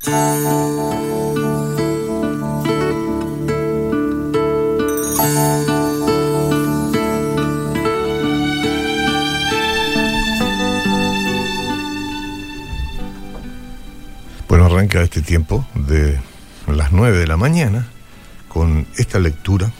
[0.00, 0.94] Bueno,
[14.66, 16.20] arranca este tiempo de
[16.68, 17.88] las 9 de la mañana
[18.48, 19.72] con esta lectura,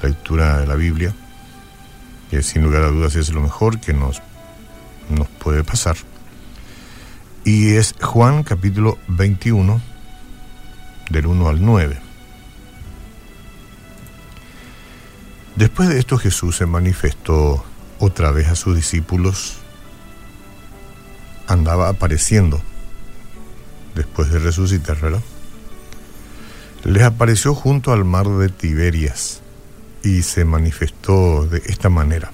[0.00, 1.12] lectura de la Biblia,
[2.30, 4.22] que sin lugar a dudas es lo mejor que nos,
[5.10, 5.96] nos puede pasar.
[7.44, 9.80] Y es Juan capítulo 21,
[11.10, 12.00] del 1 al 9.
[15.56, 17.64] Después de esto Jesús se manifestó
[17.98, 19.56] otra vez a sus discípulos,
[21.48, 22.60] andaba apareciendo
[23.96, 25.22] después de resucitar, ¿verdad?
[26.84, 29.40] Les apareció junto al mar de Tiberias
[30.04, 32.30] y se manifestó de esta manera.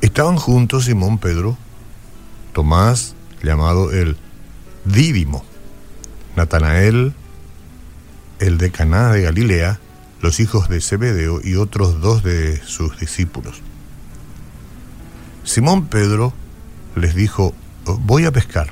[0.00, 1.58] Estaban juntos Simón Pedro,
[2.58, 4.16] Tomás, llamado el
[4.84, 5.44] Dídimo,
[6.34, 7.14] Natanael,
[8.40, 9.78] el de Caná de Galilea,
[10.20, 13.62] los hijos de Zebedeo y otros dos de sus discípulos.
[15.44, 16.32] Simón Pedro
[16.96, 18.70] les dijo, voy a pescar.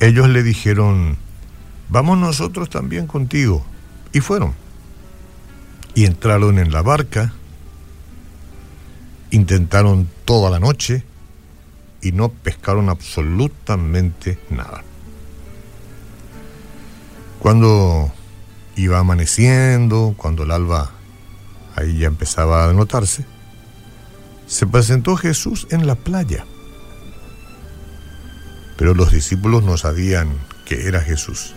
[0.00, 1.18] Ellos le dijeron,
[1.90, 3.62] vamos nosotros también contigo.
[4.14, 4.54] Y fueron.
[5.94, 7.34] Y entraron en la barca,
[9.30, 11.04] intentaron toda la noche
[12.02, 14.82] y no pescaron absolutamente nada.
[17.38, 18.12] Cuando
[18.76, 20.90] iba amaneciendo, cuando el alba
[21.74, 23.24] ahí ya empezaba a notarse,
[24.46, 26.44] se presentó Jesús en la playa.
[28.76, 30.36] Pero los discípulos no sabían
[30.66, 31.54] que era Jesús.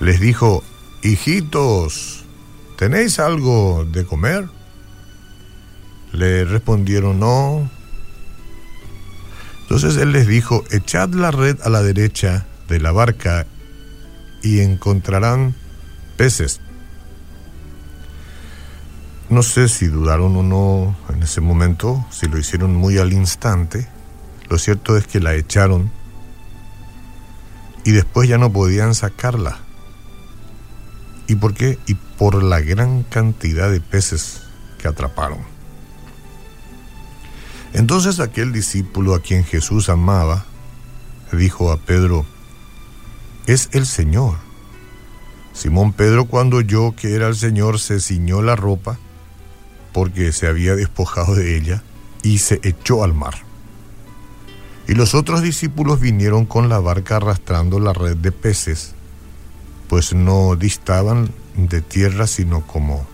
[0.00, 0.62] Les dijo,
[1.02, 2.24] hijitos,
[2.76, 4.48] ¿tenéis algo de comer?
[6.12, 7.70] Le respondieron, no.
[9.76, 13.46] Entonces él les dijo, echad la red a la derecha de la barca
[14.42, 15.54] y encontrarán
[16.16, 16.62] peces.
[19.28, 23.86] No sé si dudaron o no en ese momento, si lo hicieron muy al instante.
[24.48, 25.90] Lo cierto es que la echaron
[27.84, 29.58] y después ya no podían sacarla.
[31.26, 31.78] ¿Y por qué?
[31.86, 34.40] Y por la gran cantidad de peces
[34.78, 35.55] que atraparon.
[37.76, 40.46] Entonces aquel discípulo a quien Jesús amaba
[41.30, 42.24] dijo a Pedro,
[43.46, 44.36] es el Señor.
[45.52, 48.98] Simón Pedro cuando oyó que era el Señor se ciñó la ropa
[49.92, 51.82] porque se había despojado de ella
[52.22, 53.34] y se echó al mar.
[54.88, 58.94] Y los otros discípulos vinieron con la barca arrastrando la red de peces,
[59.90, 63.06] pues no distaban de tierra sino como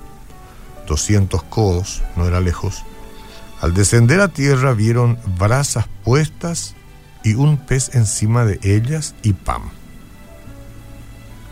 [0.86, 2.84] 200 codos, no era lejos.
[3.62, 6.74] Al descender a tierra vieron brasas puestas
[7.22, 9.62] y un pez encima de ellas y pan.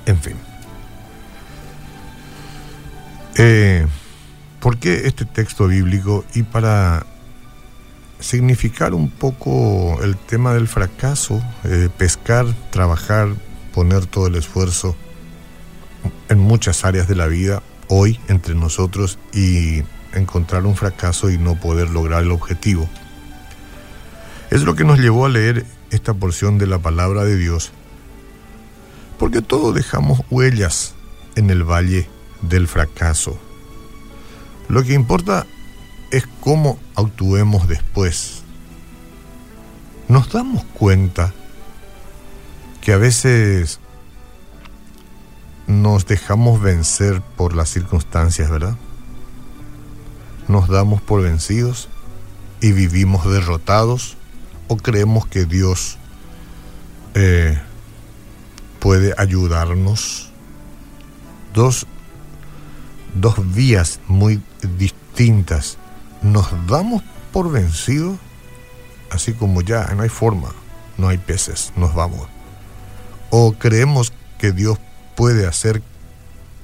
[0.06, 0.34] En fin.
[3.36, 3.86] Eh,
[4.58, 6.24] ¿Por qué este texto bíblico?
[6.34, 7.06] Y para
[8.18, 13.28] significar un poco el tema del fracaso, eh, pescar, trabajar,
[13.72, 14.96] poner todo el esfuerzo
[16.28, 19.84] en muchas áreas de la vida, hoy entre nosotros, y
[20.14, 22.88] encontrar un fracaso y no poder lograr el objetivo.
[24.50, 27.72] Es lo que nos llevó a leer esta porción de la palabra de Dios,
[29.18, 30.94] porque todos dejamos huellas
[31.36, 32.08] en el valle
[32.42, 33.38] del fracaso.
[34.68, 35.46] Lo que importa
[36.10, 38.42] es cómo actuemos después.
[40.08, 41.32] Nos damos cuenta
[42.80, 43.78] que a veces
[45.66, 48.76] nos dejamos vencer por las circunstancias, ¿verdad?
[50.50, 51.88] Nos damos por vencidos
[52.60, 54.16] y vivimos derrotados
[54.66, 55.96] o creemos que Dios
[57.14, 57.56] eh,
[58.80, 60.32] puede ayudarnos.
[61.54, 61.86] Dos,
[63.14, 64.42] dos vías muy
[64.76, 65.78] distintas
[66.20, 68.18] nos damos por vencidos,
[69.08, 70.48] así como ya no hay forma,
[70.98, 72.26] no hay peces, nos vamos.
[73.30, 74.80] O creemos que Dios
[75.14, 75.80] puede hacer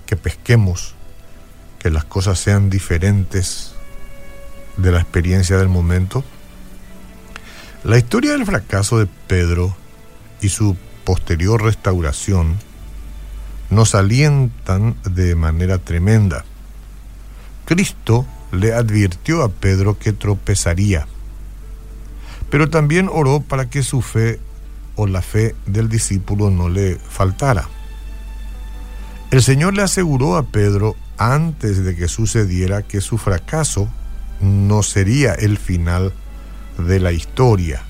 [0.06, 0.96] que pesquemos,
[1.78, 3.75] que las cosas sean diferentes
[4.76, 6.24] de la experiencia del momento.
[7.84, 9.76] La historia del fracaso de Pedro
[10.40, 12.56] y su posterior restauración
[13.70, 16.44] nos alientan de manera tremenda.
[17.64, 21.06] Cristo le advirtió a Pedro que tropezaría,
[22.50, 24.40] pero también oró para que su fe
[24.94, 27.68] o la fe del discípulo no le faltara.
[29.30, 33.88] El Señor le aseguró a Pedro antes de que sucediera que su fracaso
[34.40, 36.12] no sería el final
[36.78, 37.82] de la historia.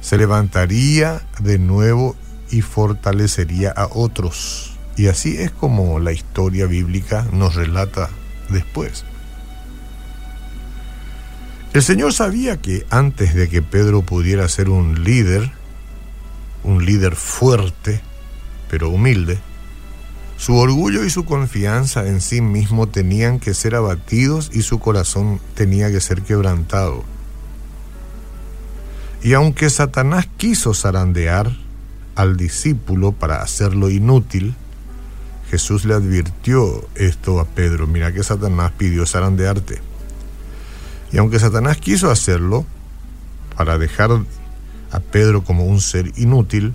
[0.00, 2.14] se levantaría de nuevo
[2.50, 4.76] y fortalecería a otros.
[4.96, 8.10] Y así es como la historia bíblica nos relata
[8.50, 9.04] después.
[11.72, 15.50] El Señor sabía que antes de que Pedro pudiera ser un líder,
[16.62, 18.00] un líder fuerte,
[18.70, 19.38] pero humilde,
[20.36, 25.40] su orgullo y su confianza en sí mismo tenían que ser abatidos y su corazón
[25.54, 27.04] tenía que ser quebrantado.
[29.22, 31.50] Y aunque Satanás quiso zarandear
[32.14, 34.54] al discípulo para hacerlo inútil,
[35.50, 39.80] Jesús le advirtió esto a Pedro, mira que Satanás pidió zarandearte.
[41.12, 42.66] Y aunque Satanás quiso hacerlo
[43.56, 44.10] para dejar
[44.90, 46.74] a Pedro como un ser inútil,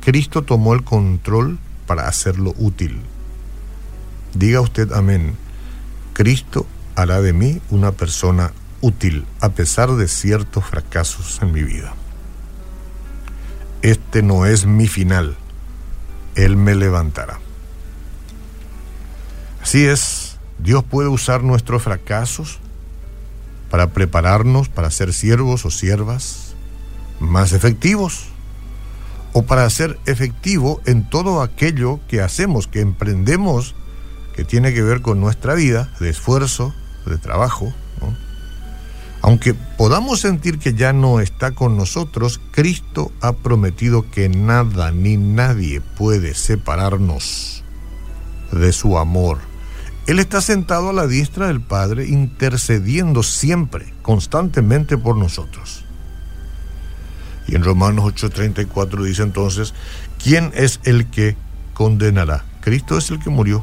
[0.00, 1.58] Cristo tomó el control
[1.92, 3.02] para hacerlo útil.
[4.32, 5.36] Diga usted amén.
[6.14, 6.66] Cristo
[6.96, 11.92] hará de mí una persona útil a pesar de ciertos fracasos en mi vida.
[13.82, 15.36] Este no es mi final.
[16.34, 17.40] Él me levantará.
[19.62, 22.58] Así es, Dios puede usar nuestros fracasos
[23.68, 26.54] para prepararnos para ser siervos o siervas
[27.20, 28.31] más efectivos
[29.32, 33.74] o para ser efectivo en todo aquello que hacemos, que emprendemos,
[34.34, 36.74] que tiene que ver con nuestra vida de esfuerzo,
[37.06, 37.72] de trabajo.
[39.24, 45.16] Aunque podamos sentir que ya no está con nosotros, Cristo ha prometido que nada ni
[45.16, 47.62] nadie puede separarnos
[48.50, 49.38] de su amor
[50.06, 55.81] él está sentado a la diestra del Padre intercediendo siempre, constantemente por nosotros.
[57.52, 59.74] Y en Romanos 8:34 dice entonces,
[60.22, 61.36] ¿quién es el que
[61.74, 62.46] condenará?
[62.62, 63.62] Cristo es el que murió,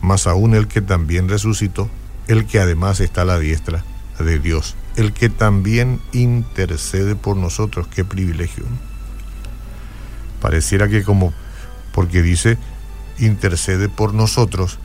[0.00, 1.90] más aún el que también resucitó,
[2.28, 3.84] el que además está a la diestra
[4.18, 7.88] de Dios, el que también intercede por nosotros.
[7.88, 8.64] Qué privilegio.
[10.40, 11.34] Pareciera que como,
[11.92, 12.56] porque dice,
[13.18, 14.78] intercede por nosotros,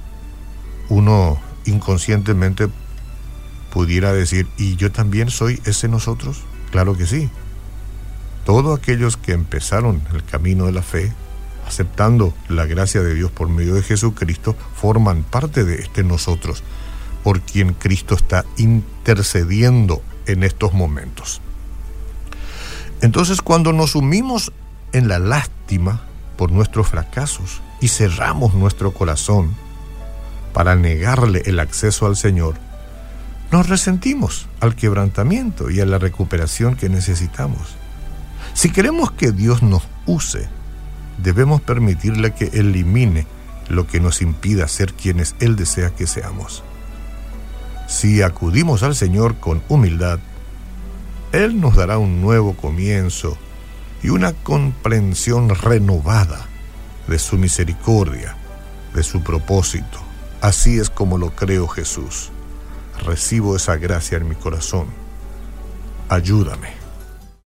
[0.89, 2.67] uno inconscientemente
[3.71, 6.41] pudiera decir, ¿y yo también soy ese nosotros?
[6.71, 7.29] Claro que sí.
[8.45, 11.11] Todos aquellos que empezaron el camino de la fe,
[11.67, 16.63] aceptando la gracia de Dios por medio de Jesucristo, forman parte de este nosotros,
[17.23, 21.41] por quien Cristo está intercediendo en estos momentos.
[23.01, 24.51] Entonces, cuando nos sumimos
[24.91, 26.03] en la lástima
[26.37, 29.55] por nuestros fracasos y cerramos nuestro corazón
[30.53, 32.55] para negarle el acceso al Señor,
[33.51, 37.75] nos resentimos al quebrantamiento y a la recuperación que necesitamos.
[38.55, 40.49] Si queremos que Dios nos use,
[41.19, 43.27] debemos permitirle que elimine
[43.69, 46.63] lo que nos impida ser quienes Él desea que seamos.
[47.87, 50.17] Si acudimos al Señor con humildad,
[51.31, 53.37] Él nos dará un nuevo comienzo
[54.01, 56.47] y una comprensión renovada
[57.07, 58.35] de su misericordia,
[58.95, 60.05] de su propósito,
[60.45, 62.29] Así es como lo creo Jesús.
[63.03, 64.85] Recibo esa gracia en mi corazón.
[66.07, 66.84] Ayúdame.